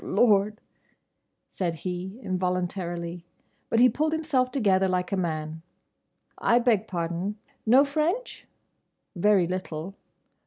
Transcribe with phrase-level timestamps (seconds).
[0.03, 0.59] "Oh Lord!"
[1.51, 3.23] said he involuntarily.
[3.69, 5.61] But he pulled himself together like a man.
[6.39, 8.47] "I beg pardon!—Know French?
[9.15, 9.93] Very little.